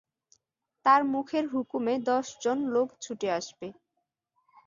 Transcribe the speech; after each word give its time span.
তার 0.85 1.01
মুখের 1.11 1.45
হুকুমে 1.53 1.93
দশজন 2.07 2.57
লোক 2.73 2.87
ছুটে 3.03 3.27
আসবে। 3.37 3.67